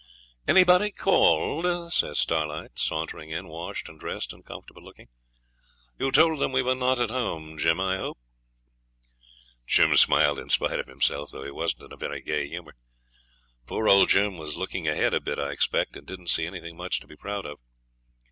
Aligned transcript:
'Anybody 0.47 0.89
called?' 0.89 1.93
says 1.93 2.17
Starlight, 2.17 2.79
sauntering 2.79 3.29
in, 3.29 3.47
washed 3.47 3.87
and 3.87 3.99
dressed 3.99 4.33
and 4.33 4.43
comfortable 4.43 4.81
looking. 4.83 5.09
'You 5.99 6.11
told 6.11 6.39
them 6.39 6.51
we 6.51 6.63
were 6.63 6.73
not 6.73 6.99
at 6.99 7.11
home, 7.11 7.55
Jim, 7.59 7.79
I 7.79 7.97
hope.' 7.97 8.17
Jim 9.67 9.95
smiled 9.95 10.39
in 10.39 10.49
spite 10.49 10.79
of 10.79 10.87
himself, 10.87 11.29
though 11.29 11.43
he 11.43 11.51
wasn't 11.51 11.83
in 11.83 11.93
a 11.93 11.97
very 11.97 12.23
gay 12.23 12.47
humour. 12.47 12.73
Poor 13.67 13.87
old 13.87 14.09
Jim 14.09 14.39
was 14.39 14.57
looking 14.57 14.87
ahead 14.87 15.13
a 15.13 15.19
bit, 15.21 15.37
I 15.37 15.51
expect, 15.51 15.95
and 15.95 16.07
didn't 16.07 16.29
see 16.31 16.47
anything 16.47 16.75
much 16.75 16.99
to 17.01 17.05
be 17.05 17.15
proud 17.15 17.45
of. 17.45 17.59